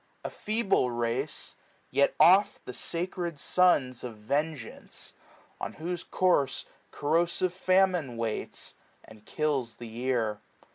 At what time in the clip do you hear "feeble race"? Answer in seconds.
0.31-1.55